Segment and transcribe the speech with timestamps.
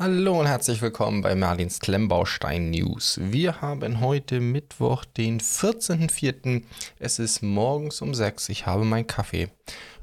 [0.00, 3.18] Hallo und herzlich willkommen bei Merlins Klemmbaustein News.
[3.20, 6.62] Wir haben heute Mittwoch, den 14.04.
[7.00, 8.48] Es ist morgens um 6.
[8.50, 9.48] Ich habe meinen Kaffee.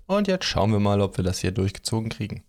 [0.06, 2.44] Und jetzt schauen wir mal, ob wir das hier durchgezogen kriegen.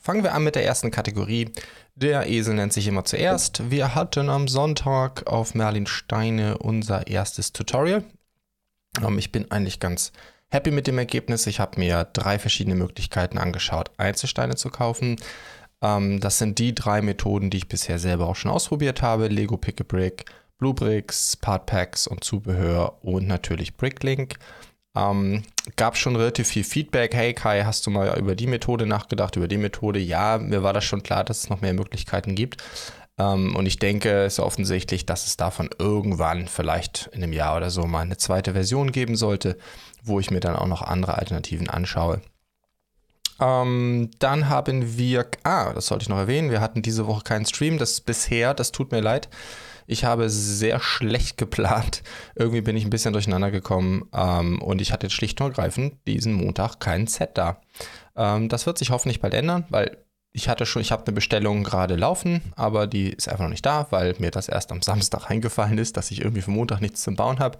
[0.00, 1.50] Fangen wir an mit der ersten Kategorie.
[1.96, 3.70] Der Esel nennt sich immer zuerst.
[3.70, 8.04] Wir hatten am Sonntag auf Merlin Steine unser erstes Tutorial.
[9.04, 10.12] Ähm, ich bin eigentlich ganz
[10.48, 11.46] happy mit dem Ergebnis.
[11.46, 15.16] Ich habe mir drei verschiedene Möglichkeiten angeschaut, Einzelsteine zu kaufen.
[15.82, 19.28] Ähm, das sind die drei Methoden, die ich bisher selber auch schon ausprobiert habe.
[19.28, 20.24] Lego Pick a Brick,
[20.58, 24.38] Blue Bricks, Part Packs und Zubehör und natürlich Bricklink.
[24.96, 25.44] Ähm,
[25.76, 27.14] gab schon relativ viel Feedback.
[27.14, 30.00] Hey Kai, hast du mal über die Methode nachgedacht, über die Methode?
[30.00, 32.62] Ja, mir war das schon klar, dass es noch mehr Möglichkeiten gibt.
[33.18, 37.56] Ähm, und ich denke, es ist offensichtlich, dass es davon irgendwann, vielleicht in einem Jahr
[37.56, 39.56] oder so, mal eine zweite Version geben sollte,
[40.02, 42.20] wo ich mir dann auch noch andere Alternativen anschaue.
[43.40, 47.46] Ähm, dann haben wir, ah, das sollte ich noch erwähnen, wir hatten diese Woche keinen
[47.46, 49.28] Stream, das bisher, das tut mir leid.
[49.86, 52.04] Ich habe sehr schlecht geplant.
[52.36, 56.34] Irgendwie bin ich ein bisschen durcheinander gekommen ähm, und ich hatte schlicht und ergreifend diesen
[56.34, 57.60] Montag kein Set da.
[58.14, 59.96] Ähm, das wird sich hoffentlich bald ändern, weil
[60.32, 63.66] ich hatte schon, ich habe eine Bestellung gerade laufen, aber die ist einfach noch nicht
[63.66, 67.02] da, weil mir das erst am Samstag eingefallen ist, dass ich irgendwie für Montag nichts
[67.02, 67.58] zum Bauen habe.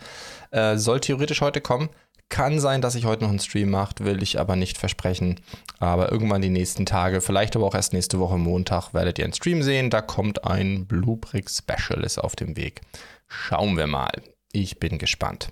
[0.51, 1.89] Äh, soll theoretisch heute kommen.
[2.31, 5.41] Kann sein, dass ich heute noch einen Stream mache, will ich aber nicht versprechen.
[5.81, 9.35] Aber irgendwann die nächsten Tage, vielleicht aber auch erst nächste Woche Montag, werdet ihr einen
[9.35, 9.91] Stream sehen.
[9.91, 12.83] Da kommt ein Bluebrick Special ist auf dem Weg.
[13.27, 14.13] Schauen wir mal.
[14.53, 15.51] Ich bin gespannt.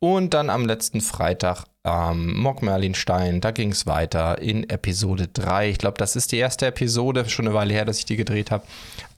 [0.00, 5.70] Und dann am letzten Freitag ähm, Mock Merlinstein, da ging es weiter in Episode 3.
[5.70, 8.50] Ich glaube, das ist die erste Episode, schon eine Weile her, dass ich die gedreht
[8.50, 8.64] habe,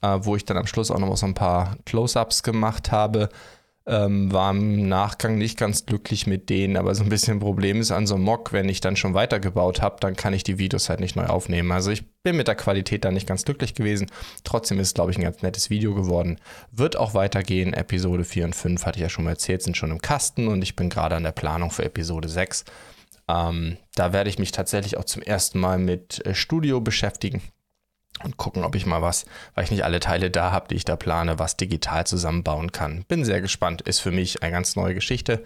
[0.01, 3.29] äh, wo ich dann am Schluss auch noch so ein paar Close-Ups gemacht habe.
[3.87, 7.91] Ähm, war im Nachgang nicht ganz glücklich mit denen, aber so ein bisschen Problem ist
[7.91, 10.89] an so einem Mock, wenn ich dann schon weitergebaut habe, dann kann ich die Videos
[10.89, 11.71] halt nicht neu aufnehmen.
[11.71, 14.07] Also ich bin mit der Qualität da nicht ganz glücklich gewesen.
[14.43, 16.39] Trotzdem ist, glaube ich, ein ganz nettes Video geworden.
[16.71, 17.73] Wird auch weitergehen.
[17.73, 20.63] Episode 4 und 5 hatte ich ja schon mal erzählt, sind schon im Kasten und
[20.63, 22.65] ich bin gerade an der Planung für Episode 6.
[23.27, 27.43] Ähm, da werde ich mich tatsächlich auch zum ersten Mal mit äh, Studio beschäftigen
[28.23, 30.85] und gucken, ob ich mal was, weil ich nicht alle Teile da habe, die ich
[30.85, 33.03] da plane, was digital zusammenbauen kann.
[33.07, 35.43] Bin sehr gespannt, ist für mich eine ganz neue Geschichte.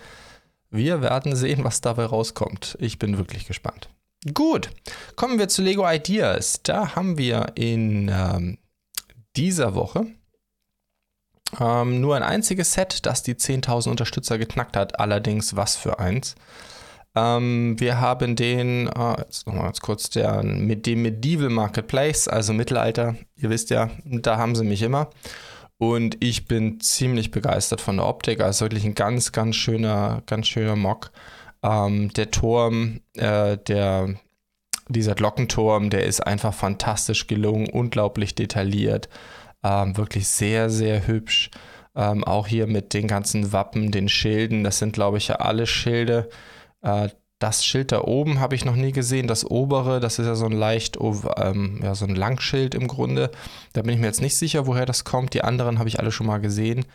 [0.70, 2.78] Wir werden sehen, was dabei rauskommt.
[2.80, 3.90] Ich bin wirklich gespannt.
[4.34, 4.70] Gut,
[5.16, 6.62] kommen wir zu Lego Ideas.
[6.62, 8.58] Da haben wir in ähm,
[9.36, 10.06] dieser Woche
[11.60, 15.00] ähm, nur ein einziges Set, das die 10.000 Unterstützer geknackt hat.
[15.00, 16.36] Allerdings was für eins.
[17.16, 22.54] Ähm, wir haben den, äh, jetzt nochmal ganz kurz, der, mit dem Medieval Marketplace, also
[22.54, 23.16] Mittelalter.
[23.36, 25.10] Ihr wisst ja, da haben sie mich immer.
[25.78, 28.42] Und ich bin ziemlich begeistert von der Optik.
[28.42, 31.12] Also wirklich ein ganz, ganz schöner, ganz schöner Mock.
[31.64, 34.16] Ähm, der Turm, äh, der,
[34.90, 39.08] dieser Glockenturm, der ist einfach fantastisch gelungen, unglaublich detailliert.
[39.64, 41.50] Ähm, wirklich sehr, sehr hübsch.
[41.96, 44.64] Ähm, auch hier mit den ganzen Wappen, den Schilden.
[44.66, 46.30] Das sind, glaube ich, ja alle Schilde
[46.82, 47.10] äh,
[47.40, 49.28] das Schild da oben habe ich noch nie gesehen.
[49.28, 50.98] Das obere, das ist ja so ein leicht,
[51.38, 53.32] ähm, ja, so ein Langschild im Grunde.
[53.72, 55.34] Da bin ich mir jetzt nicht sicher, woher das kommt.
[55.34, 56.86] Die anderen habe ich alle schon mal gesehen.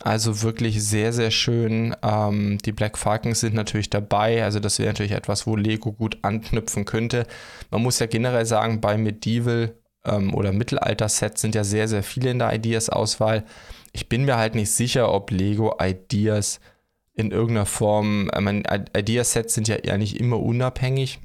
[0.00, 1.94] Also wirklich sehr, sehr schön.
[2.02, 4.42] Ähm, die Black Falcons sind natürlich dabei.
[4.42, 7.24] Also das wäre natürlich etwas, wo Lego gut anknüpfen könnte.
[7.70, 9.72] Man muss ja generell sagen, bei Medieval
[10.04, 13.44] ähm, oder Mittelalter-Sets sind ja sehr, sehr viele in der Ideas-Auswahl.
[13.92, 16.58] Ich bin mir halt nicht sicher, ob Lego Ideas
[17.14, 18.62] in irgendeiner Form, ich meine,
[18.96, 21.20] Ideasets sind ja eigentlich immer unabhängig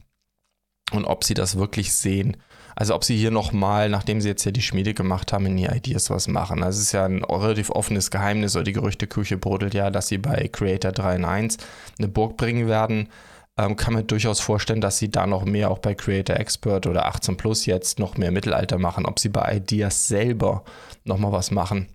[0.92, 2.38] und ob sie das wirklich sehen.
[2.76, 5.66] Also ob sie hier nochmal, nachdem sie jetzt ja die Schmiede gemacht haben, in die
[5.66, 6.62] Ideas was machen.
[6.62, 10.20] Also es ist ja ein relativ offenes Geheimnis, oder die Gerüchteküche brodelt ja, dass sie
[10.20, 11.58] bei Creator 3 in 1
[11.98, 13.10] eine Burg bringen werden.
[13.58, 17.08] Ähm, kann man durchaus vorstellen, dass sie da noch mehr auch bei Creator Expert oder
[17.08, 19.08] 18 Plus jetzt noch mehr Mittelalter machen.
[19.08, 20.64] Ob sie bei Ideas selber
[21.04, 21.88] nochmal was machen,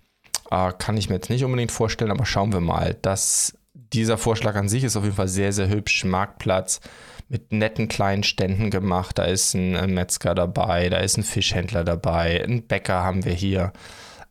[0.51, 2.97] äh, kann ich mir jetzt nicht unbedingt vorstellen, aber schauen wir mal.
[3.03, 3.57] Das
[3.93, 6.05] dieser Vorschlag an sich ist auf jeden Fall sehr, sehr hübsch.
[6.05, 6.81] Marktplatz
[7.29, 9.19] mit netten kleinen Ständen gemacht.
[9.19, 13.73] Da ist ein Metzger dabei, da ist ein Fischhändler dabei, ein Bäcker haben wir hier.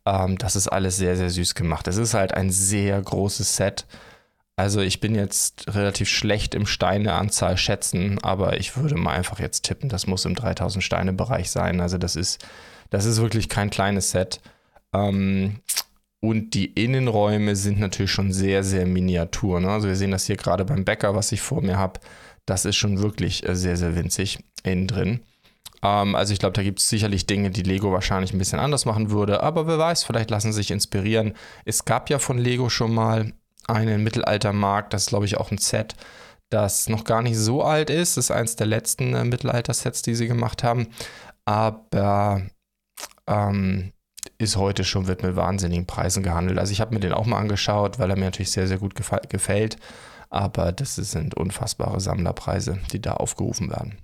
[0.06, 1.88] Ähm, das ist alles sehr, sehr süß gemacht.
[1.88, 3.86] Es ist halt ein sehr großes Set.
[4.56, 9.64] Also ich bin jetzt relativ schlecht im Steineanzahl schätzen, aber ich würde mal einfach jetzt
[9.64, 11.82] tippen, das muss im 3000 Steine Bereich sein.
[11.82, 12.46] Also das ist,
[12.92, 14.42] das ist wirklich kein kleines Set.
[14.94, 15.62] Ähm,
[16.22, 19.60] und die Innenräume sind natürlich schon sehr, sehr miniatur.
[19.60, 19.70] Ne?
[19.70, 22.00] Also wir sehen das hier gerade beim Bäcker, was ich vor mir habe.
[22.46, 25.22] Das ist schon wirklich äh, sehr, sehr winzig innen drin.
[25.82, 28.86] Ähm, also ich glaube, da gibt es sicherlich Dinge, die Lego wahrscheinlich ein bisschen anders
[28.86, 29.42] machen würde.
[29.42, 31.34] Aber wer weiß, vielleicht lassen sie sich inspirieren.
[31.66, 33.34] Es gab ja von Lego schon mal
[33.68, 34.94] einen Mittelaltermarkt.
[34.94, 35.96] Das ist, glaube ich, auch ein Set,
[36.52, 38.18] das noch gar nicht so alt ist.
[38.18, 40.88] Das ist eines der letzten äh, Mittelalter-Sets, die sie gemacht haben.
[41.46, 42.44] Aber
[43.26, 43.92] ähm,
[44.38, 46.60] ist heute schon, wird mit wahnsinnigen Preisen gehandelt.
[46.60, 48.96] Also ich habe mir den auch mal angeschaut, weil er mir natürlich sehr, sehr gut
[48.96, 49.78] gefällt.
[50.30, 53.98] Aber das sind unfassbare Sammlerpreise, die da aufgerufen werden.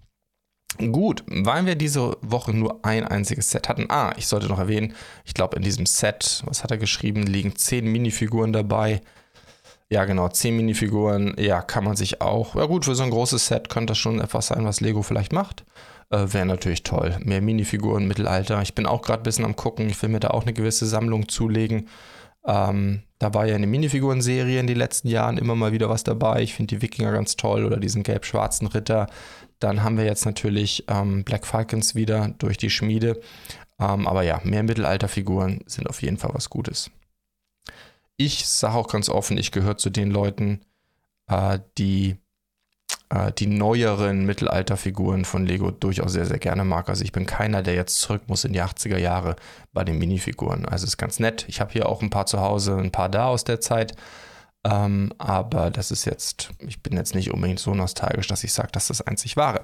[0.91, 3.85] Gut, weil wir diese Woche nur ein einziges Set hatten.
[3.89, 4.93] Ah, ich sollte noch erwähnen,
[5.25, 9.01] ich glaube in diesem Set, was hat er geschrieben, liegen zehn Minifiguren dabei.
[9.89, 11.33] Ja, genau, zehn Minifiguren.
[11.39, 12.55] Ja, kann man sich auch.
[12.55, 15.31] Ja, gut, für so ein großes Set könnte das schon etwas sein, was Lego vielleicht
[15.31, 15.63] macht.
[16.09, 17.17] Äh, Wäre natürlich toll.
[17.23, 18.61] Mehr Minifiguren, Mittelalter.
[18.61, 19.89] Ich bin auch gerade ein bisschen am Gucken.
[19.89, 21.87] Ich will mir da auch eine gewisse Sammlung zulegen.
[22.45, 26.41] Ähm, da war ja eine Minifiguren-Serie in den letzten Jahren immer mal wieder was dabei.
[26.41, 29.07] Ich finde die Wikinger ganz toll oder diesen gelb-schwarzen Ritter.
[29.59, 33.19] Dann haben wir jetzt natürlich ähm, Black Falcons wieder durch die Schmiede.
[33.79, 36.89] Ähm, aber ja, mehr Mittelalterfiguren sind auf jeden Fall was Gutes.
[38.15, 40.61] Ich sage auch ganz offen, ich gehöre zu den Leuten,
[41.27, 42.17] äh, die
[43.09, 46.89] äh, die neueren Mittelalterfiguren von Lego durchaus sehr, sehr gerne mag.
[46.89, 49.35] Also ich bin keiner, der jetzt zurück muss in die 80er Jahre
[49.73, 50.65] bei den Minifiguren.
[50.65, 51.45] Also ist ganz nett.
[51.47, 53.95] Ich habe hier auch ein paar zu Hause, ein paar da aus der Zeit.
[54.63, 58.69] Ähm, aber das ist jetzt, ich bin jetzt nicht unbedingt so nostalgisch, dass ich sage,
[58.71, 59.63] dass das einzig wahre.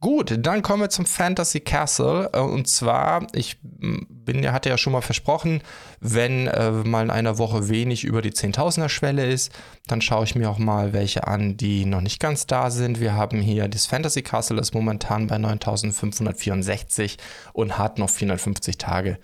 [0.00, 2.30] Gut, dann kommen wir zum Fantasy Castle.
[2.32, 5.62] Äh, und zwar, ich bin hatte ja schon mal versprochen,
[6.00, 9.52] wenn äh, mal in einer Woche wenig über die 10.000er Schwelle ist,
[9.86, 12.98] dann schaue ich mir auch mal welche an, die noch nicht ganz da sind.
[12.98, 17.18] Wir haben hier das Fantasy Castle, das momentan bei 9.564
[17.52, 19.18] und hat noch 450 Tage.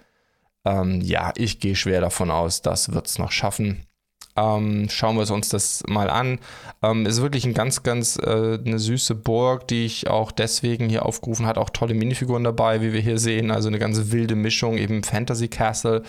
[0.64, 3.87] Ähm, ja, ich gehe schwer davon aus, das wird es noch schaffen.
[4.38, 6.38] Ähm, schauen wir uns das mal an.
[6.82, 11.04] Ähm, ist wirklich ein ganz, ganz äh, eine süße Burg, die ich auch deswegen hier
[11.04, 11.58] aufgerufen hat.
[11.58, 13.50] Auch tolle Minifiguren dabei, wie wir hier sehen.
[13.50, 16.02] Also eine ganz wilde Mischung, eben Fantasy Castle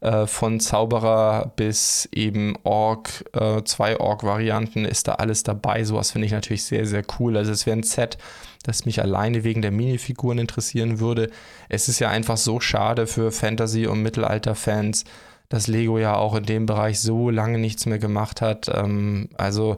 [0.00, 5.84] äh, von Zauberer bis eben Ork, äh, zwei Ork-Varianten ist da alles dabei.
[5.84, 7.36] Sowas finde ich natürlich sehr, sehr cool.
[7.36, 8.18] Also es wäre ein Set,
[8.64, 11.30] das mich alleine wegen der Minifiguren interessieren würde.
[11.68, 15.04] Es ist ja einfach so schade für Fantasy- und Mittelalter-Fans,
[15.48, 18.70] dass Lego ja auch in dem Bereich so lange nichts mehr gemacht hat.
[18.72, 19.76] Ähm, also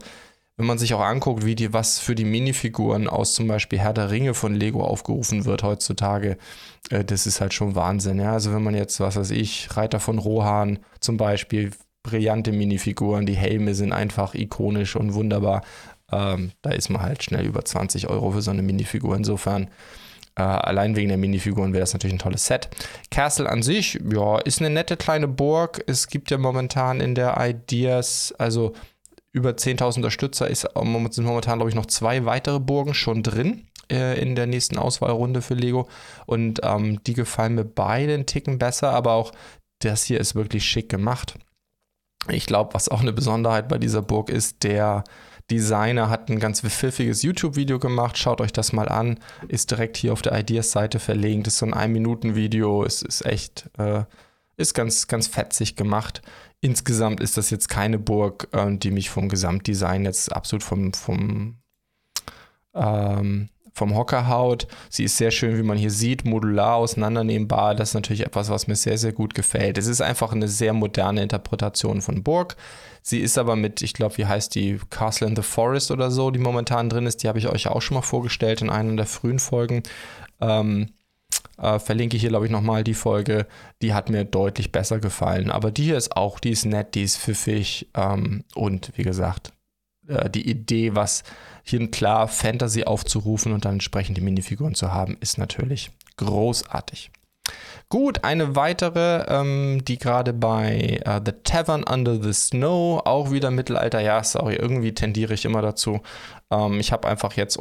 [0.57, 3.93] wenn man sich auch anguckt, wie die, was für die Minifiguren aus zum Beispiel Herr
[3.93, 6.37] der Ringe von Lego aufgerufen wird heutzutage,
[6.91, 8.19] äh, das ist halt schon Wahnsinn.
[8.19, 8.33] Ja?
[8.33, 11.71] Also wenn man jetzt, was weiß ich, Reiter von Rohan zum Beispiel,
[12.03, 15.63] brillante Minifiguren, die Helme sind einfach ikonisch und wunderbar.
[16.11, 19.15] Ähm, da ist man halt schnell über 20 Euro für so eine Minifigur.
[19.15, 19.69] Insofern
[20.39, 22.69] äh, allein wegen der Minifiguren wäre das natürlich ein tolles Set.
[23.11, 25.83] Castle an sich, ja, ist eine nette kleine Burg.
[25.89, 28.73] Es gibt ja momentan in der Ideas, also
[29.33, 34.21] über 10.000 Unterstützer, ist, sind momentan, glaube ich, noch zwei weitere Burgen schon drin äh,
[34.21, 35.89] in der nächsten Auswahlrunde für Lego.
[36.27, 39.33] Und ähm, die gefallen mir beide einen Ticken besser, aber auch
[39.81, 41.35] das hier ist wirklich schick gemacht.
[42.31, 45.03] Ich glaube, was auch eine Besonderheit bei dieser Burg ist, der
[45.51, 48.19] Designer hat ein ganz pfiffiges YouTube-Video gemacht.
[48.19, 49.19] Schaut euch das mal an.
[49.49, 51.47] Ist direkt hier auf der Ideas-Seite verlinkt.
[51.47, 52.85] Ist so ein Ein-Minuten-Video.
[52.85, 54.05] Es ist echt, äh,
[54.57, 56.23] ist ganz, ganz fetzig gemacht.
[56.61, 61.59] Insgesamt ist das jetzt keine Burg, äh, die mich vom Gesamtdesign jetzt absolut vom, vom
[62.75, 63.49] ähm,
[63.79, 64.67] vom Hocker haut.
[64.91, 67.75] Sie ist sehr schön, wie man hier sieht, modular auseinandernehmbar.
[67.75, 69.79] Das ist natürlich etwas, was mir sehr, sehr gut gefällt.
[69.79, 72.57] Es ist einfach eine sehr moderne Interpretation von Burg.
[73.03, 76.31] Sie ist aber mit, ich glaube, wie heißt die, Castle in the Forest oder so,
[76.31, 77.23] die momentan drin ist.
[77.23, 79.83] Die habe ich euch auch schon mal vorgestellt in einer der frühen Folgen.
[80.41, 80.91] Ähm,
[81.59, 83.47] äh, verlinke ich hier, glaube ich, nochmal die Folge.
[83.83, 85.51] Die hat mir deutlich besser gefallen.
[85.51, 87.89] Aber die hier ist auch, die ist nett, die ist pfiffig.
[87.95, 89.53] Ähm, und wie gesagt,
[90.09, 91.23] äh, die Idee, was
[91.63, 97.11] hier klar Fantasy aufzurufen und dann entsprechend die Minifiguren zu haben, ist natürlich großartig.
[97.89, 103.51] Gut, eine weitere, ähm, die gerade bei uh, The Tavern Under the Snow, auch wieder
[103.51, 106.01] Mittelalter, ja, sorry, irgendwie tendiere ich immer dazu.
[106.51, 107.59] Ähm, ich habe einfach jetzt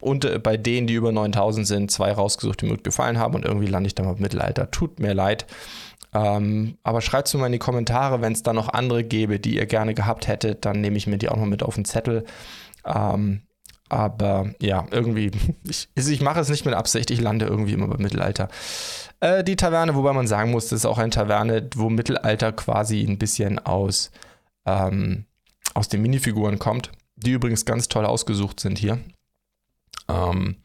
[0.00, 3.44] und bei denen, die über 9000 sind, zwei rausgesucht, die mir gut gefallen haben und
[3.44, 4.70] irgendwie lande ich dann mal Mittelalter.
[4.70, 5.46] Tut mir leid.
[6.14, 9.38] Ähm, aber schreibt es mir mal in die Kommentare, wenn es da noch andere gäbe,
[9.38, 11.84] die ihr gerne gehabt hättet, dann nehme ich mir die auch noch mit auf den
[11.84, 12.24] Zettel.
[12.84, 13.42] Ähm,
[13.88, 15.30] aber ja, irgendwie,
[15.64, 18.48] ich, ich mache es nicht mit Absicht, ich lande irgendwie immer beim Mittelalter.
[19.20, 23.02] Äh, die Taverne, wobei man sagen muss, das ist auch eine Taverne, wo Mittelalter quasi
[23.02, 24.10] ein bisschen aus,
[24.64, 25.26] ähm,
[25.74, 28.98] aus den Minifiguren kommt, die übrigens ganz toll ausgesucht sind hier.
[30.08, 30.56] Ähm,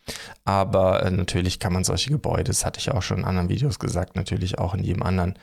[0.44, 3.80] aber äh, natürlich kann man solche Gebäude, das hatte ich auch schon in anderen Videos
[3.80, 5.36] gesagt, natürlich auch in jedem anderen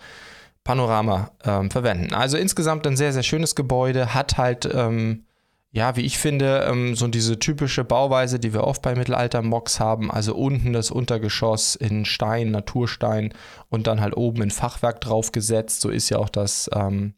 [0.65, 2.15] Panorama ähm, verwenden.
[2.15, 5.25] Also insgesamt ein sehr, sehr schönes Gebäude, hat halt, ähm,
[5.71, 10.11] ja, wie ich finde, ähm, so diese typische Bauweise, die wir oft bei Mittelalter-Mocks haben.
[10.11, 13.33] Also unten das Untergeschoss in Stein, Naturstein
[13.69, 15.81] und dann halt oben in Fachwerk draufgesetzt.
[15.81, 17.15] So ist ja auch das ähm,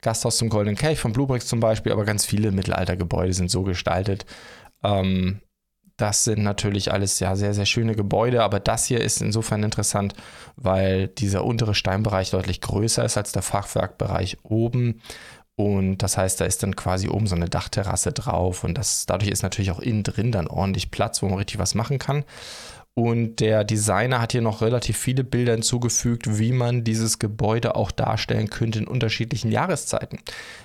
[0.00, 4.26] Gasthaus zum Golden Kelch von Bluebricks zum Beispiel, aber ganz viele Mittelaltergebäude sind so gestaltet.
[4.82, 5.40] Ähm,
[5.98, 10.14] Das sind natürlich alles ja sehr, sehr schöne Gebäude, aber das hier ist insofern interessant,
[10.56, 15.02] weil dieser untere Steinbereich deutlich größer ist als der Fachwerkbereich oben.
[15.56, 19.32] Und das heißt, da ist dann quasi oben so eine Dachterrasse drauf und das, dadurch
[19.32, 22.24] ist natürlich auch innen drin dann ordentlich Platz, wo man richtig was machen kann.
[22.94, 27.90] Und der Designer hat hier noch relativ viele Bilder hinzugefügt, wie man dieses Gebäude auch
[27.90, 30.20] darstellen könnte in unterschiedlichen Jahreszeiten.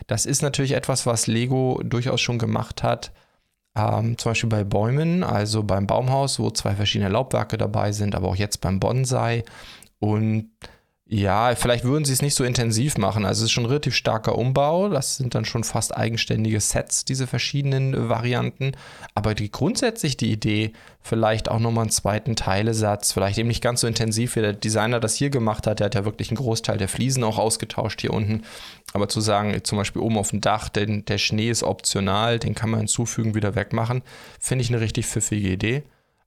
[0.06, 3.12] Das ist natürlich etwas, was Lego durchaus schon gemacht hat.
[3.76, 8.28] Ähm, zum Beispiel bei Bäumen, also beim Baumhaus, wo zwei verschiedene Laubwerke dabei sind, aber
[8.28, 9.44] auch jetzt beim Bonsai.
[10.00, 10.52] Und
[11.06, 13.26] ja, vielleicht würden sie es nicht so intensiv machen.
[13.26, 14.88] Also es ist schon ein relativ starker Umbau.
[14.88, 18.72] Das sind dann schon fast eigenständige Sets, diese verschiedenen Varianten.
[19.14, 23.82] Aber die grundsätzlich die Idee, vielleicht auch nochmal einen zweiten Teilesatz, vielleicht eben nicht ganz
[23.82, 25.82] so intensiv, wie der Designer das hier gemacht hat.
[25.82, 28.44] Der hat ja wirklich einen Großteil der Fliesen auch ausgetauscht hier unten.
[28.94, 32.56] Aber zu sagen, zum Beispiel oben auf dem Dach, denn der Schnee ist optional, den
[32.56, 34.04] kann man hinzufügen, wieder wegmachen,
[34.40, 35.84] finde ich eine richtig pfiffige Idee.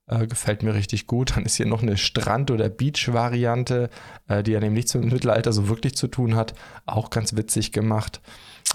[0.09, 1.35] Äh, gefällt mir richtig gut.
[1.35, 3.89] Dann ist hier noch eine Strand- oder Beach-Variante,
[4.29, 6.53] äh, die ja dem nichts mit Mittelalter so wirklich zu tun hat.
[6.85, 8.21] Auch ganz witzig gemacht.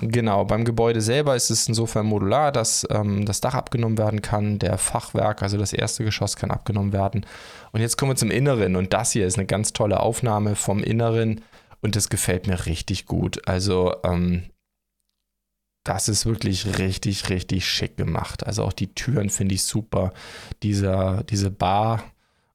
[0.01, 4.59] Genau, beim Gebäude selber ist es insofern modular, dass ähm, das Dach abgenommen werden kann.
[4.59, 7.25] Der Fachwerk, also das erste Geschoss, kann abgenommen werden.
[7.73, 8.77] Und jetzt kommen wir zum Inneren.
[8.77, 11.43] Und das hier ist eine ganz tolle Aufnahme vom Inneren.
[11.81, 13.49] Und das gefällt mir richtig gut.
[13.49, 14.45] Also ähm,
[15.85, 18.47] das ist wirklich richtig, richtig schick gemacht.
[18.47, 20.13] Also auch die Türen finde ich super.
[20.63, 22.05] Dieser, diese Bar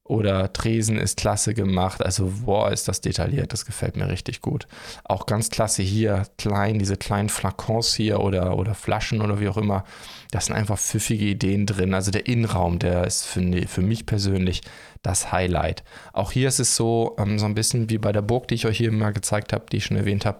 [0.08, 2.02] oder Tresen ist klasse gemacht.
[2.02, 3.52] Also, boah, ist das detailliert.
[3.52, 4.66] Das gefällt mir richtig gut.
[5.04, 9.58] Auch ganz klasse hier, klein, diese kleinen Flakons hier oder, oder Flaschen oder wie auch
[9.58, 9.84] immer.
[10.30, 11.92] Das sind einfach pfiffige Ideen drin.
[11.92, 14.62] Also der Innenraum, der ist für, für mich persönlich
[15.02, 15.84] das Highlight.
[16.14, 18.66] Auch hier ist es so, ähm, so ein bisschen wie bei der Burg, die ich
[18.66, 20.38] euch hier mal gezeigt habe, die ich schon erwähnt habe.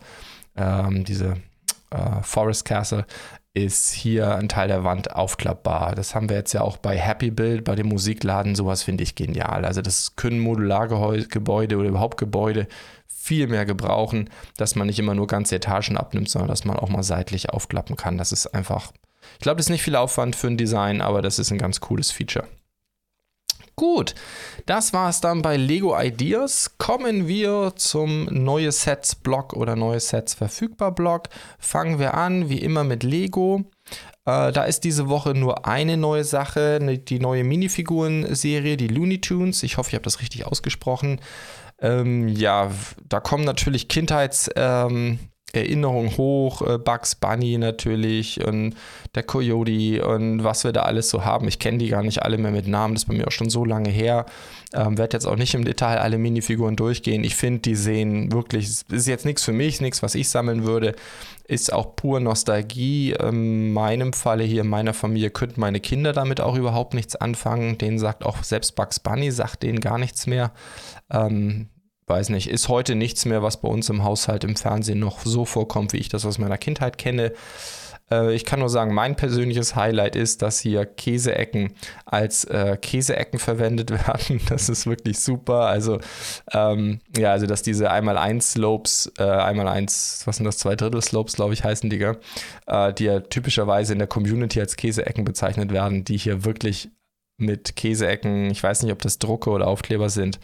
[0.57, 1.37] Ähm, diese
[1.91, 3.07] äh, Forest Castle
[3.55, 5.95] ist hier ein Teil der Wand aufklappbar.
[5.95, 8.55] Das haben wir jetzt ja auch bei Happy Build, bei dem Musikladen.
[8.55, 9.65] Sowas finde ich genial.
[9.65, 12.69] Also das können Modulargebäude oder überhaupt Gebäude
[13.07, 16.89] viel mehr gebrauchen, dass man nicht immer nur ganze Etagen abnimmt, sondern dass man auch
[16.89, 18.17] mal seitlich aufklappen kann.
[18.17, 18.93] Das ist einfach,
[19.35, 21.81] ich glaube, das ist nicht viel Aufwand für ein Design, aber das ist ein ganz
[21.81, 22.47] cooles Feature.
[23.79, 24.17] Gut,
[24.67, 26.77] das war es dann bei Lego Ideas.
[26.79, 31.29] Kommen wir zum Neue Sets Blog oder Neue Sets verfügbar Blog.
[31.61, 33.71] Fangen wir an, wie immer, mit Lego.
[34.27, 39.21] Äh, da ist diese Woche nur eine neue Sache, ne, die neue Minifiguren-Serie, die Looney
[39.21, 39.63] Tunes.
[39.63, 41.21] Ich hoffe, ich habe das richtig ausgesprochen.
[41.81, 42.73] Ähm, ja,
[43.09, 45.21] da kommen natürlich Kindheits- ähm,
[45.53, 48.75] Erinnerung hoch, äh, Bugs Bunny natürlich und
[49.15, 51.49] der Coyote und was wir da alles so haben.
[51.49, 53.49] Ich kenne die gar nicht alle mehr mit Namen, das ist bei mir auch schon
[53.49, 54.27] so lange her.
[54.75, 57.25] Ähm, Werde jetzt auch nicht im Detail alle Minifiguren durchgehen.
[57.25, 60.95] Ich finde, die sehen wirklich, ist jetzt nichts für mich, nichts, was ich sammeln würde.
[61.45, 63.13] Ist auch pur Nostalgie.
[63.13, 67.79] In meinem Falle hier in meiner Familie könnten meine Kinder damit auch überhaupt nichts anfangen.
[67.79, 70.53] Denen sagt auch selbst Bugs Bunny, sagt denen gar nichts mehr.
[71.11, 71.69] Ähm,
[72.09, 75.45] weiß nicht, ist heute nichts mehr, was bei uns im Haushalt im Fernsehen noch so
[75.45, 77.33] vorkommt, wie ich das aus meiner Kindheit kenne.
[78.11, 81.75] Äh, ich kann nur sagen, mein persönliches Highlight ist, dass hier Käseecken
[82.05, 84.41] als äh, Käseecken verwendet werden.
[84.49, 85.67] Das ist wirklich super.
[85.67, 85.99] Also,
[86.53, 90.77] ähm, ja, also, dass diese einmal 1 Slopes, äh, einmal 1, was sind das, zwei
[90.77, 92.01] Drittel Slopes, glaube ich, heißen die,
[92.67, 96.91] äh, die ja typischerweise in der Community als Käseecken bezeichnet werden, die hier wirklich
[97.41, 100.41] mit Käseecken, ich weiß nicht, ob das Drucke oder Aufkleber sind,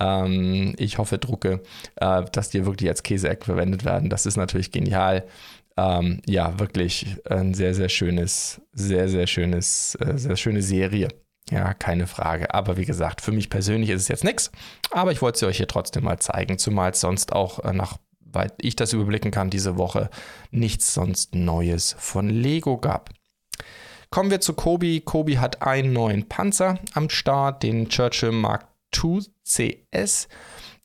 [0.00, 1.62] ähm, ich hoffe, drucke,
[1.96, 4.10] äh, dass die wirklich als Käseeck verwendet werden.
[4.10, 5.24] Das ist natürlich genial.
[5.76, 11.08] Ähm, ja, wirklich ein sehr, sehr schönes, sehr, sehr schönes, äh, sehr schöne Serie.
[11.50, 12.52] Ja, keine Frage.
[12.54, 14.50] Aber wie gesagt, für mich persönlich ist es jetzt nichts.
[14.90, 17.98] Aber ich wollte sie euch hier trotzdem mal zeigen, zumal es sonst auch äh, nach,
[18.20, 20.10] weil ich das überblicken kann, diese Woche
[20.50, 23.10] nichts sonst Neues von Lego gab.
[24.10, 25.00] Kommen wir zu Kobi.
[25.00, 30.28] Kobi hat einen neuen Panzer am Start, den Churchill Mark 2CS.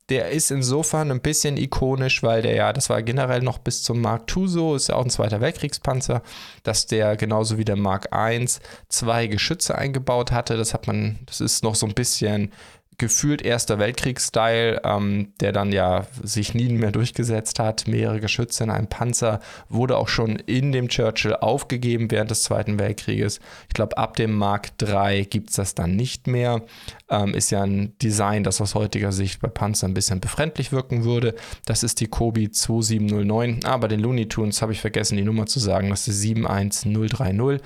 [0.08, 4.00] Der ist insofern ein bisschen ikonisch, weil der ja, das war generell noch bis zum
[4.00, 6.22] Mark II so, ist ja auch ein Zweiter Weltkriegspanzer,
[6.62, 8.46] dass der genauso wie der Mark I
[8.88, 10.56] zwei Geschütze eingebaut hatte.
[10.56, 12.52] Das hat man, das ist noch so ein bisschen
[12.98, 17.86] gefühlt Erster Weltkriegs-Style, ähm, der dann ja sich nie mehr durchgesetzt hat.
[17.86, 22.78] Mehrere Geschütze in einem Panzer wurde auch schon in dem Churchill aufgegeben während des Zweiten
[22.78, 23.40] Weltkrieges.
[23.68, 26.62] Ich glaube, ab dem Mark III gibt es das dann nicht mehr.
[27.10, 31.04] Ähm, ist ja ein Design, das aus heutiger Sicht bei Panzer ein bisschen befremdlich wirken
[31.04, 31.34] würde.
[31.66, 33.64] Das ist die Kobi 2709.
[33.64, 35.90] Aber den Looney Tunes habe ich vergessen, die Nummer zu sagen.
[35.90, 37.60] Das ist 71030.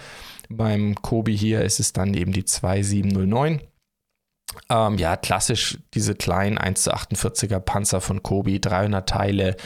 [0.48, 3.60] Beim Kobi hier ist es dann eben die 2709.
[4.68, 9.56] Ähm, ja, klassisch diese kleinen 1 zu 48er Panzer von Kobi, 300 Teile.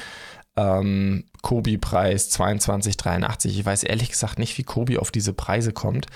[0.57, 3.47] Ähm, Kobi-Preis 22,83.
[3.49, 6.07] Ich weiß ehrlich gesagt nicht, wie Kobi auf diese Preise kommt.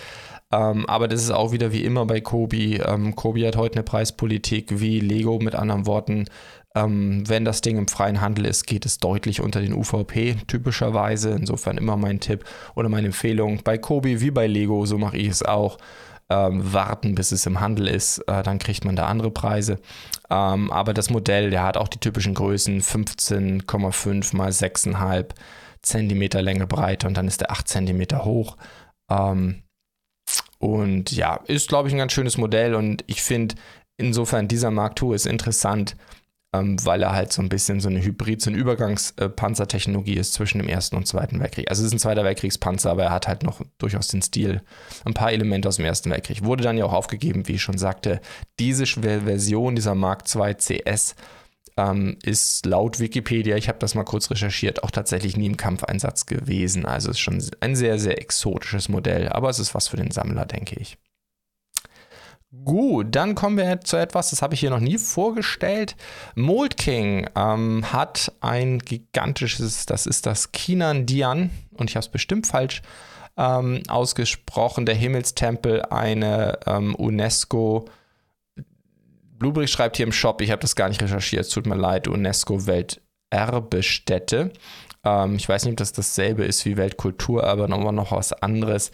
[0.51, 2.77] Ähm, aber das ist auch wieder wie immer bei Kobi.
[2.77, 6.27] Ähm, Kobi hat heute eine Preispolitik wie Lego, mit anderen Worten.
[6.75, 11.31] Ähm, wenn das Ding im freien Handel ist, geht es deutlich unter den UVP typischerweise.
[11.31, 12.45] Insofern immer mein Tipp
[12.75, 13.61] oder meine Empfehlung.
[13.65, 15.79] Bei Kobi wie bei Lego, so mache ich es auch.
[16.31, 19.81] Ähm, warten, bis es im Handel ist, äh, dann kriegt man da andere Preise.
[20.29, 25.31] Ähm, aber das Modell, der hat auch die typischen Größen 15,5 mal 6,5
[25.81, 28.59] Zentimeter Länge Breite und dann ist der 8 Zentimeter hoch.
[29.11, 29.63] Ähm,
[30.59, 33.55] und ja, ist, glaube ich, ein ganz schönes Modell und ich finde
[33.97, 35.97] insofern dieser Mark II ist interessant,
[36.55, 40.59] ähm, weil er halt so ein bisschen so eine Hybrid, so eine Übergangspanzertechnologie ist zwischen
[40.59, 41.69] dem Ersten und Zweiten Weltkrieg.
[41.69, 44.62] Also es ist ein Zweiter Weltkriegspanzer, aber er hat halt noch durchaus den Stil,
[45.05, 46.45] ein paar Elemente aus dem Ersten Weltkrieg.
[46.45, 48.21] Wurde dann ja auch aufgegeben, wie ich schon sagte.
[48.59, 51.17] Diese Version dieser Mark II CS
[51.76, 56.26] ähm, ist laut Wikipedia, ich habe das mal kurz recherchiert, auch tatsächlich nie im Kampfeinsatz
[56.26, 56.87] gewesen.
[56.87, 60.11] Also es ist schon ein sehr, sehr exotisches Modell, aber es ist was für den
[60.11, 60.99] Sammler, denke ich.
[62.64, 65.97] Gut, dann kommen wir zu etwas, das habe ich hier noch nie vorgestellt.
[66.35, 72.09] Mold King ähm, hat ein gigantisches, das ist das Kinan Dian, und ich habe es
[72.09, 72.81] bestimmt falsch
[73.37, 77.85] ähm, ausgesprochen, der Himmelstempel, eine ähm, UNESCO
[79.38, 82.09] Bluebrick schreibt hier im Shop, ich habe das gar nicht recherchiert, es tut mir leid,
[82.09, 84.52] UNESCO Welterbestätte.
[85.05, 88.90] Ähm, ich weiß nicht, ob das dasselbe ist wie Weltkultur, aber nochmal noch was anderes.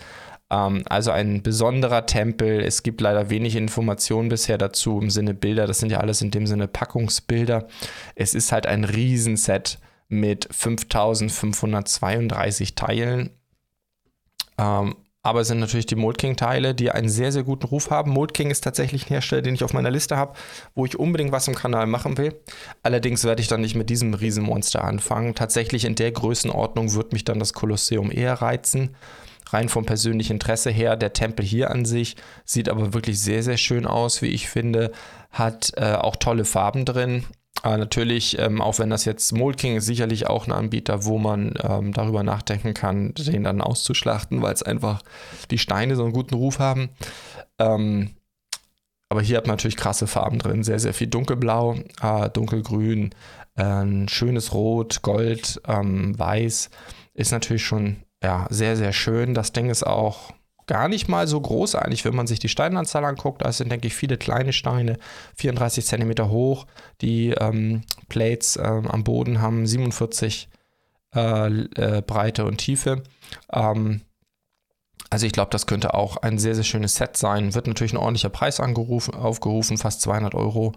[0.54, 2.61] Ähm, also ein besonderer Tempel.
[2.61, 5.66] Es gibt leider wenig Informationen bisher dazu im Sinne Bilder.
[5.66, 7.66] Das sind ja alles in dem Sinne Packungsbilder.
[8.14, 13.30] Es ist halt ein Riesenset mit 5532 Teilen.
[14.58, 14.96] Ähm,
[15.26, 18.11] aber es sind natürlich die Mold King Teile, die einen sehr, sehr guten Ruf haben.
[18.11, 20.34] Mold King ist tatsächlich ein Hersteller, den ich auf meiner Liste habe,
[20.75, 22.38] wo ich unbedingt was im Kanal machen will.
[22.82, 25.34] Allerdings werde ich dann nicht mit diesem Riesenmonster anfangen.
[25.34, 28.94] Tatsächlich in der Größenordnung wird mich dann das Kolosseum eher reizen.
[29.54, 30.96] Rein vom persönlichen Interesse her.
[30.96, 34.90] Der Tempel hier an sich sieht aber wirklich sehr, sehr schön aus, wie ich finde.
[35.30, 37.25] Hat äh, auch tolle Farben drin.
[37.62, 41.18] Aber natürlich, ähm, auch wenn das jetzt Mold King ist, sicherlich auch ein Anbieter, wo
[41.18, 45.02] man ähm, darüber nachdenken kann, den dann auszuschlachten, weil es einfach
[45.50, 46.90] die Steine so einen guten Ruf haben.
[47.59, 48.11] Ähm,
[49.09, 53.14] aber hier hat man natürlich krasse Farben drin, sehr, sehr viel dunkelblau, äh, dunkelgrün,
[53.55, 56.70] äh, schönes Rot, Gold, ähm, Weiß.
[57.14, 59.34] Ist natürlich schon ja, sehr, sehr schön.
[59.34, 60.32] Das Ding ist auch
[60.66, 63.42] gar nicht mal so groß eigentlich, wenn man sich die Steinanzahl anguckt.
[63.44, 64.96] Das sind, denke ich, viele kleine Steine,
[65.37, 66.66] 34 cm hoch.
[67.02, 70.48] Die ähm, Plates äh, am Boden haben 47
[71.14, 73.02] äh, äh, Breite und Tiefe.
[73.52, 74.00] Ähm,
[75.10, 77.54] also ich glaube, das könnte auch ein sehr, sehr schönes Set sein.
[77.54, 80.72] Wird natürlich ein ordentlicher Preis angerufen, aufgerufen, fast 200 Euro.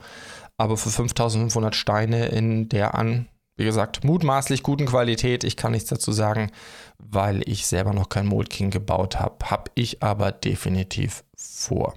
[0.57, 5.43] Aber für 5500 Steine in der an wie gesagt, mutmaßlich guten Qualität.
[5.43, 6.51] Ich kann nichts dazu sagen,
[6.99, 9.49] weil ich selber noch kein Mold King gebaut habe.
[9.49, 11.95] Habe ich aber definitiv vor.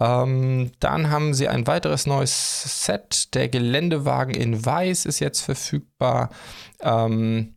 [0.00, 3.34] Ähm, dann haben sie ein weiteres neues Set.
[3.34, 6.30] Der Geländewagen in Weiß ist jetzt verfügbar.
[6.80, 7.56] Ähm,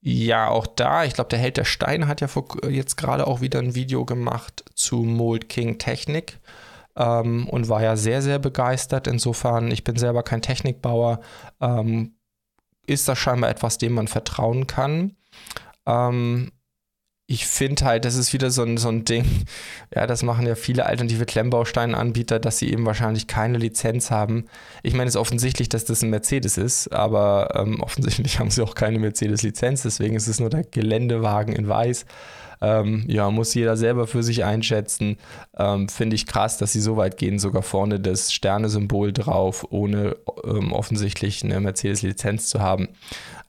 [0.00, 3.40] ja, auch da, ich glaube, der Held der Steine hat ja vor, jetzt gerade auch
[3.40, 6.38] wieder ein Video gemacht zu Mold King Technik
[6.96, 9.06] ähm, und war ja sehr, sehr begeistert.
[9.06, 11.20] Insofern, ich bin selber kein Technikbauer,
[11.60, 12.14] ähm,
[12.86, 15.16] ist das scheinbar etwas, dem man vertrauen kann.
[15.86, 16.52] Ähm,
[17.26, 19.24] ich finde halt, das ist wieder so ein, so ein Ding,
[19.94, 24.44] ja, das machen ja viele alternative Klemmbausteinanbieter, dass sie eben wahrscheinlich keine Lizenz haben.
[24.82, 28.62] Ich meine, es ist offensichtlich, dass das ein Mercedes ist, aber ähm, offensichtlich haben sie
[28.62, 32.04] auch keine Mercedes-Lizenz, deswegen ist es nur der Geländewagen in weiß.
[32.64, 35.18] Ähm, ja, muss jeder selber für sich einschätzen.
[35.54, 40.16] Ähm, Finde ich krass, dass sie so weit gehen, sogar vorne das Sternesymbol drauf, ohne
[40.44, 42.88] ähm, offensichtlich eine Mercedes-Lizenz zu haben.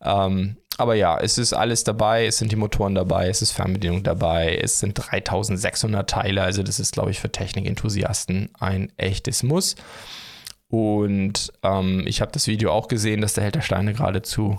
[0.02, 4.04] Ähm, aber ja, es ist alles dabei, es sind die Motoren dabei, es ist Fernbedienung
[4.04, 9.78] dabei, es sind 3600 Teile, also das ist, glaube ich, für Technikenthusiasten ein echtes Muss.
[10.68, 14.58] Und ähm, ich habe das Video auch gesehen, dass der Held der Steine geradezu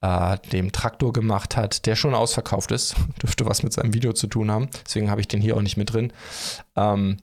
[0.00, 2.96] äh, dem Traktor gemacht hat, der schon ausverkauft ist.
[3.22, 4.68] Dürfte was mit seinem Video zu tun haben.
[4.84, 6.12] Deswegen habe ich den hier auch nicht mit drin.
[6.76, 7.18] Ähm,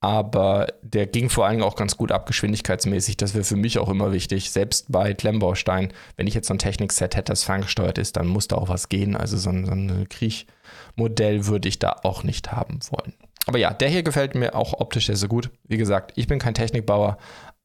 [0.00, 3.16] aber der ging vor allem auch ganz gut ab, geschwindigkeitsmäßig.
[3.16, 4.50] Das wäre für mich auch immer wichtig.
[4.50, 8.46] Selbst bei Klemmbaustein, wenn ich jetzt so ein Technikset hätte, das ferngesteuert ist, dann muss
[8.46, 9.16] da auch was gehen.
[9.16, 13.14] Also so ein, so ein Kriechmodell würde ich da auch nicht haben wollen.
[13.46, 15.50] Aber ja, der hier gefällt mir auch optisch sehr, sehr gut.
[15.64, 17.16] Wie gesagt, ich bin kein Technikbauer,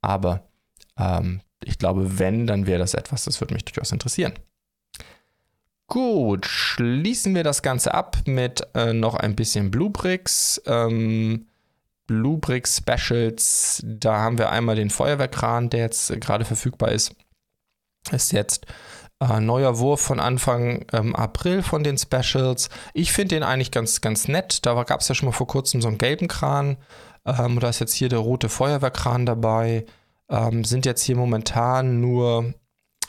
[0.01, 0.43] aber
[0.97, 4.33] ähm, ich glaube, wenn, dann wäre das etwas, das würde mich durchaus interessieren.
[5.87, 10.61] Gut, schließen wir das Ganze ab mit äh, noch ein bisschen Bluebricks.
[10.65, 11.47] Ähm,
[12.07, 17.15] Bluebricks Specials, da haben wir einmal den Feuerwehrkran, der jetzt gerade verfügbar ist.
[18.11, 18.65] Ist jetzt
[19.21, 22.69] Äh, neuer Wurf von Anfang ähm, April von den Specials.
[22.95, 24.65] Ich finde den eigentlich ganz, ganz nett.
[24.65, 26.77] Da gab es ja schon mal vor kurzem so einen gelben Kran.
[27.23, 29.85] Ähm, da ist jetzt hier der rote Feuerwehrkran dabei.
[30.31, 32.53] Ähm, sind jetzt hier momentan nur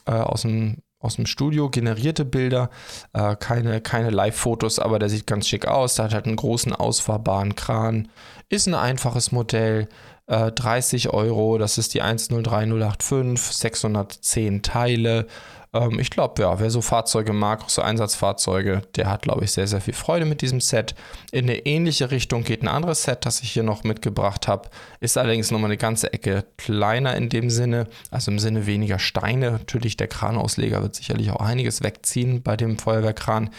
[0.06, 2.70] äh, aus dem aus dem Studio generierte Bilder,
[3.12, 5.96] äh, keine, keine Live-Fotos, aber der sieht ganz schick aus.
[5.96, 8.08] Der hat halt einen großen ausfahrbaren Kran,
[8.48, 9.88] ist ein einfaches Modell,
[10.28, 15.26] äh, 30 Euro, das ist die 103085, 610 Teile
[15.74, 19.52] ähm, ich glaube, ja, wer so Fahrzeuge mag, auch so Einsatzfahrzeuge, der hat, glaube ich,
[19.52, 20.94] sehr, sehr viel Freude mit diesem Set.
[21.30, 24.68] In eine ähnliche Richtung geht ein anderes Set, das ich hier noch mitgebracht habe.
[25.00, 29.52] Ist allerdings nochmal eine ganze Ecke kleiner in dem Sinne, also im Sinne weniger Steine.
[29.52, 33.50] Natürlich, der Kranausleger wird sicherlich auch einiges wegziehen bei dem Feuerwehrkran.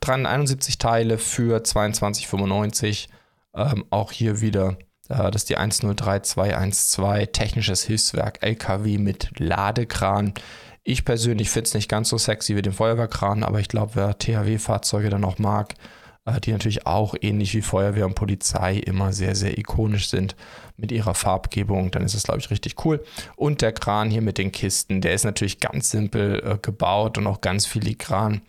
[0.00, 3.08] 371 Teile für 22,95.
[3.56, 4.76] Ähm, auch hier wieder
[5.08, 10.34] äh, das ist die 103212, technisches Hilfswerk LKW mit Ladekran.
[10.86, 14.18] Ich persönlich finde es nicht ganz so sexy wie den Feuerwehrkran, aber ich glaube, wer
[14.18, 15.72] THW-Fahrzeuge dann auch mag,
[16.26, 20.36] äh, die natürlich auch ähnlich wie Feuerwehr und Polizei immer sehr, sehr ikonisch sind
[20.76, 23.02] mit ihrer Farbgebung, dann ist es, glaube ich, richtig cool.
[23.34, 27.26] Und der Kran hier mit den Kisten, der ist natürlich ganz simpel äh, gebaut und
[27.26, 28.42] auch ganz filigran.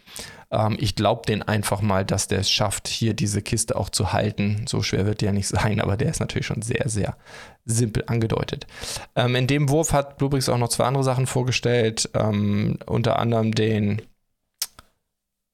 [0.55, 4.13] Ähm, ich glaube den einfach mal, dass der es schafft, hier diese Kiste auch zu
[4.13, 4.65] halten.
[4.67, 7.17] So schwer wird der nicht sein, aber der ist natürlich schon sehr, sehr
[7.65, 8.65] simpel angedeutet.
[9.15, 13.53] Ähm, in dem Wurf hat Bluebricks auch noch zwei andere Sachen vorgestellt, ähm, unter anderem
[13.53, 14.01] den,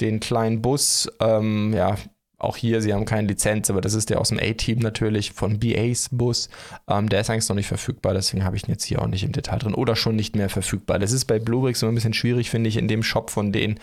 [0.01, 1.95] den kleinen Bus, ähm, ja,
[2.41, 5.59] auch hier, sie haben keine Lizenz, aber das ist der aus dem A-Team natürlich von
[5.59, 6.49] BAs Bus.
[6.87, 9.23] Ähm, der ist eigentlich noch nicht verfügbar, deswegen habe ich ihn jetzt hier auch nicht
[9.23, 9.73] im Detail drin.
[9.73, 10.99] Oder schon nicht mehr verfügbar.
[10.99, 13.79] Das ist bei Bluebricks immer ein bisschen schwierig, finde ich, in dem Shop von denen.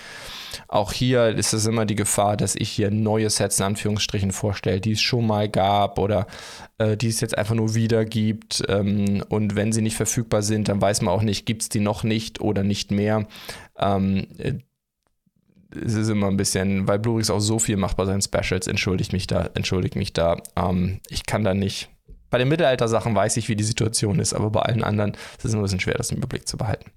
[0.67, 4.81] Auch hier ist es immer die Gefahr, dass ich hier neue Sets in Anführungsstrichen vorstelle,
[4.81, 6.27] die es schon mal gab oder
[6.79, 8.65] äh, die es jetzt einfach nur wieder gibt.
[8.69, 11.81] Ähm, und wenn sie nicht verfügbar sind, dann weiß man auch nicht, gibt es die
[11.81, 13.27] noch nicht oder nicht mehr.
[13.79, 14.55] Ähm, äh,
[15.71, 19.13] es ist immer ein bisschen, weil Blu-rays auch so viel macht bei seinen Specials, entschuldigt
[19.13, 20.37] mich da, entschuldigt mich da.
[20.57, 21.91] Ähm, ich kann da nicht.
[22.31, 25.55] Bei den Mittelalter-Sachen weiß ich, wie die Situation ist, aber bei allen anderen ist es
[25.55, 26.91] ein bisschen schwer, das im Überblick zu behalten.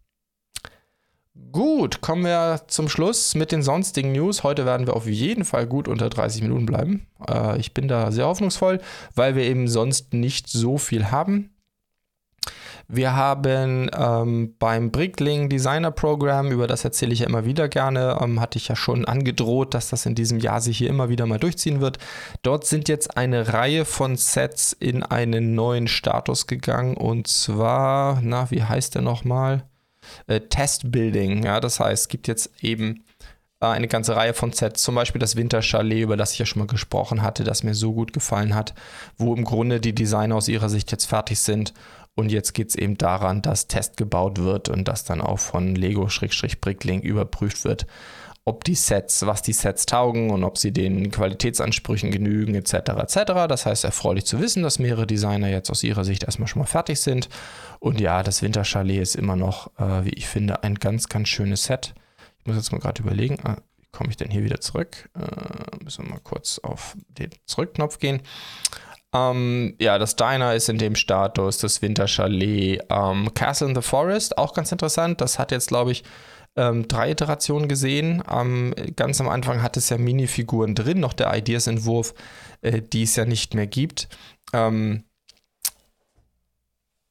[1.52, 4.44] Gut, kommen wir zum Schluss mit den sonstigen News.
[4.44, 7.08] Heute werden wir auf jeden Fall gut unter 30 Minuten bleiben.
[7.28, 8.80] Äh, ich bin da sehr hoffnungsvoll,
[9.16, 11.51] weil wir eben sonst nicht so viel haben.
[12.94, 18.20] Wir haben ähm, beim Brickling Designer Program, über das erzähle ich ja immer wieder gerne,
[18.22, 21.26] ähm, hatte ich ja schon angedroht, dass das in diesem Jahr sich hier immer wieder
[21.26, 22.00] mal durchziehen wird.
[22.42, 28.52] Dort sind jetzt eine Reihe von Sets in einen neuen Status gegangen und zwar, na,
[28.52, 29.64] wie heißt der nochmal?
[30.28, 31.46] Äh, Test Building.
[31.46, 33.06] Ja, das heißt, es gibt jetzt eben
[33.62, 36.60] äh, eine ganze Reihe von Sets, zum Beispiel das Winterchalet, über das ich ja schon
[36.60, 38.74] mal gesprochen hatte, das mir so gut gefallen hat,
[39.18, 41.74] wo im Grunde die Designer aus ihrer Sicht jetzt fertig sind
[42.16, 45.76] und jetzt geht es eben daran, dass Test gebaut wird und das dann auch von
[45.76, 47.88] Lego-Brickling überprüft wird,
[48.44, 52.74] ob die Sets, was die Sets taugen und ob sie den Qualitätsansprüchen genügen, etc.
[52.74, 53.16] etc.
[53.48, 56.66] Das heißt, erfreulich zu wissen, dass mehrere Designer jetzt aus ihrer Sicht erstmal schon mal
[56.66, 57.30] fertig sind.
[57.80, 61.66] Und ja, das Winterchalet ist immer noch, äh, wie ich finde, ein ganz, ganz schönes
[61.66, 61.94] Set.
[62.40, 65.10] Ich muss jetzt mal gerade überlegen, äh, wie komme ich denn hier wieder zurück?
[65.16, 68.22] Äh, müssen wir mal kurz auf den Zurückknopf gehen.
[69.14, 72.82] Ähm, ja, das Diner ist in dem Status, das Winterchalet.
[72.90, 75.22] Ähm, Castle in the Forest, auch ganz interessant.
[75.22, 76.04] Das hat jetzt, glaube ich,
[76.56, 78.24] ähm, drei Iterationen gesehen.
[78.30, 82.14] Ähm, ganz am Anfang hat es ja Minifiguren drin, noch der Ideas-Entwurf,
[82.62, 84.08] äh, die es ja nicht mehr gibt.
[84.54, 85.04] Ähm,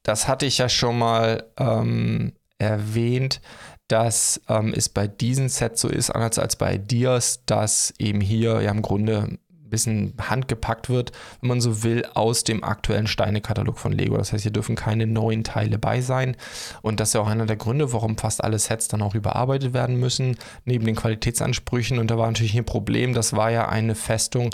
[0.02, 3.40] das hatte ich ja schon mal ähm, erwähnt,
[3.88, 8.60] dass ähm, es bei diesen Sets so ist, anders als bei Ideas, dass eben hier
[8.62, 9.38] ja im Grunde
[9.70, 14.16] bisschen handgepackt wird, wenn man so will, aus dem aktuellen Steinekatalog von Lego.
[14.16, 16.36] Das heißt, hier dürfen keine neuen Teile bei sein.
[16.82, 19.72] Und das ist ja auch einer der Gründe, warum fast alle Sets dann auch überarbeitet
[19.72, 21.98] werden müssen, neben den Qualitätsansprüchen.
[21.98, 24.50] Und da war natürlich ein Problem, das war ja eine Festung,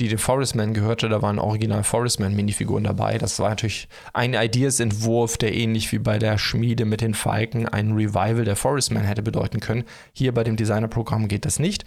[0.00, 1.08] die dem Forestman gehörte.
[1.08, 3.18] Da waren original Forestman-Minifiguren dabei.
[3.18, 7.92] Das war natürlich ein Ideas-Entwurf, der ähnlich wie bei der Schmiede mit den Falken ein
[7.92, 9.84] Revival der Forestman hätte bedeuten können.
[10.12, 11.84] Hier bei dem Designer-Programm geht das nicht.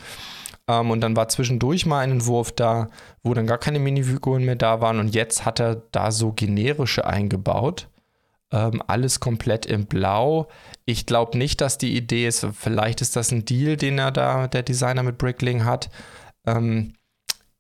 [0.67, 2.89] Ähm, und dann war zwischendurch mal ein Entwurf da,
[3.21, 4.99] wo dann gar keine Minifiguren mehr da waren.
[4.99, 7.89] Und jetzt hat er da so generische eingebaut.
[8.51, 10.47] Ähm, alles komplett in Blau.
[10.85, 14.47] Ich glaube nicht, dass die Idee ist, vielleicht ist das ein Deal, den er da,
[14.47, 15.89] der Designer mit Brickling hat.
[16.45, 16.93] Ähm,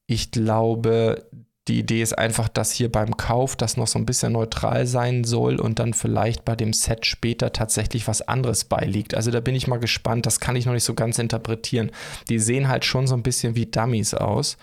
[0.05, 1.25] ich glaube,
[1.67, 5.23] die Idee ist einfach, dass hier beim Kauf das noch so ein bisschen neutral sein
[5.23, 9.15] soll und dann vielleicht bei dem Set später tatsächlich was anderes beiliegt.
[9.15, 11.91] Also da bin ich mal gespannt, das kann ich noch nicht so ganz interpretieren.
[12.29, 14.57] Die sehen halt schon so ein bisschen wie Dummies aus.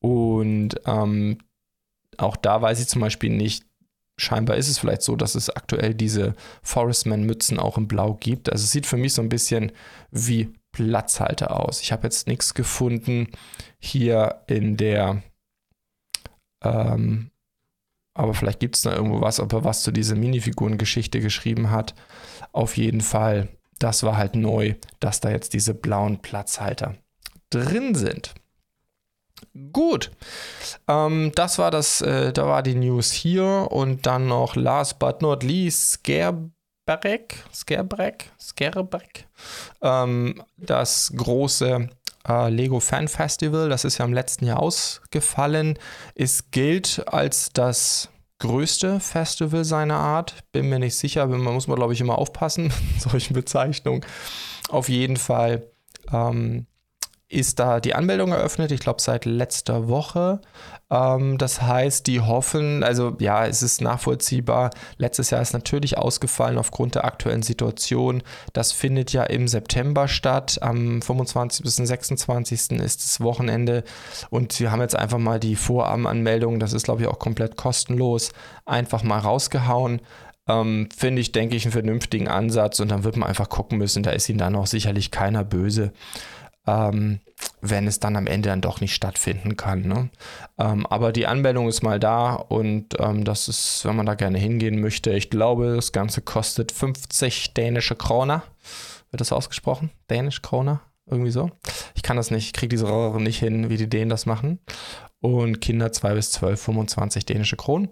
[0.00, 1.38] Und ähm,
[2.16, 3.64] auch da weiß ich zum Beispiel nicht,
[4.18, 8.50] scheinbar ist es vielleicht so, dass es aktuell diese Forestman-Mützen auch in Blau gibt.
[8.50, 9.72] Also es sieht für mich so ein bisschen
[10.10, 11.80] wie Platzhalter aus.
[11.80, 13.28] Ich habe jetzt nichts gefunden
[13.78, 15.22] hier in der,
[16.66, 17.30] ähm,
[18.14, 21.94] aber vielleicht gibt es da irgendwo was, ob er was zu dieser Minifiguren-Geschichte geschrieben hat.
[22.52, 23.48] Auf jeden Fall,
[23.78, 26.94] das war halt neu, dass da jetzt diese blauen Platzhalter
[27.50, 28.34] drin sind.
[29.72, 30.10] Gut,
[30.88, 35.20] ähm, das war das, äh, da war die News hier und dann noch last but
[35.20, 39.28] not least Scareback, Scareback, Scareback,
[39.82, 41.90] ähm, das große
[42.28, 45.78] äh, Lego Fan Festival, das ist ja im letzten Jahr ausgefallen,
[46.14, 48.08] es gilt als das
[48.38, 52.64] größte Festival seiner Art, bin mir nicht sicher, man muss man glaube ich immer aufpassen
[52.94, 54.04] mit solchen Bezeichnungen.
[54.68, 55.70] Auf jeden Fall
[56.12, 56.66] ähm,
[57.28, 60.40] ist da die Anmeldung eröffnet, ich glaube seit letzter Woche.
[60.90, 64.70] Ähm, das heißt, die hoffen, also ja, es ist nachvollziehbar.
[64.96, 68.22] Letztes Jahr ist natürlich ausgefallen aufgrund der aktuellen Situation.
[68.52, 70.58] Das findet ja im September statt.
[70.62, 71.64] Am 25.
[71.64, 72.70] bis 26.
[72.80, 73.82] ist das Wochenende.
[74.30, 78.30] Und sie haben jetzt einfach mal die Vorabanmeldung, das ist glaube ich auch komplett kostenlos,
[78.64, 80.00] einfach mal rausgehauen.
[80.48, 84.04] Ähm, Finde ich, denke ich, einen vernünftigen Ansatz und dann wird man einfach gucken müssen,
[84.04, 85.92] da ist ihnen dann auch sicherlich keiner böse
[86.66, 87.20] ähm,
[87.60, 89.82] wenn es dann am Ende dann doch nicht stattfinden kann.
[89.82, 90.10] Ne?
[90.58, 94.38] Ähm, aber die Anmeldung ist mal da und ähm, das ist, wenn man da gerne
[94.38, 98.42] hingehen möchte, ich glaube, das Ganze kostet 50 dänische Kroner.
[99.10, 99.90] Wird das ausgesprochen?
[100.10, 100.80] Dänisch Kroner?
[101.06, 101.50] Irgendwie so.
[101.94, 104.58] Ich kann das nicht, ich kriege diese Röhre nicht hin, wie die Dänen das machen.
[105.20, 107.90] Und Kinder 2 bis 12, 25 dänische Kronen.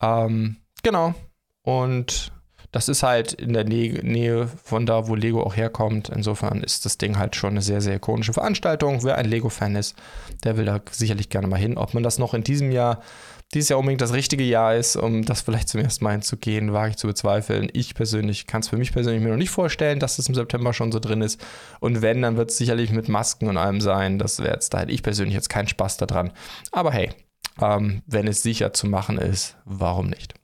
[0.00, 1.14] Ähm, genau.
[1.62, 2.32] Und
[2.72, 6.08] das ist halt in der Nähe von da, wo Lego auch herkommt.
[6.08, 9.02] Insofern ist das Ding halt schon eine sehr, sehr ikonische Veranstaltung.
[9.02, 9.96] Wer ein Lego-Fan ist,
[10.44, 11.76] der will da sicherlich gerne mal hin.
[11.76, 13.00] Ob man das noch in diesem Jahr,
[13.52, 16.90] dieses Jahr unbedingt das richtige Jahr ist, um das vielleicht zum ersten Mal hinzugehen, wage
[16.90, 17.68] ich zu bezweifeln.
[17.72, 20.72] Ich persönlich kann es für mich persönlich mir noch nicht vorstellen, dass das im September
[20.72, 21.44] schon so drin ist.
[21.80, 24.20] Und wenn, dann wird es sicherlich mit Masken und allem sein.
[24.20, 26.30] Das wäre jetzt, da hätte ich persönlich jetzt keinen Spaß daran.
[26.70, 27.10] Aber hey,
[27.60, 30.34] ähm, wenn es sicher zu machen ist, warum nicht?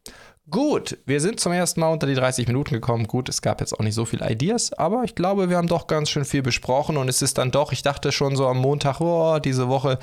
[0.48, 3.08] Gut, wir sind zum ersten Mal unter die 30 Minuten gekommen.
[3.08, 5.88] Gut, es gab jetzt auch nicht so viele Ideas, aber ich glaube, wir haben doch
[5.88, 9.00] ganz schön viel besprochen und es ist dann doch, ich dachte schon so am Montag,
[9.00, 9.98] oh, diese Woche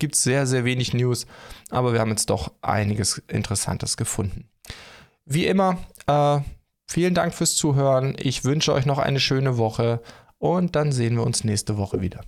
[0.00, 1.26] gibt es sehr, sehr wenig News,
[1.70, 4.48] aber wir haben jetzt doch einiges Interessantes gefunden.
[5.26, 5.78] Wie immer,
[6.08, 6.40] äh,
[6.88, 8.16] vielen Dank fürs Zuhören.
[8.18, 10.02] Ich wünsche euch noch eine schöne Woche
[10.38, 12.20] und dann sehen wir uns nächste Woche wieder.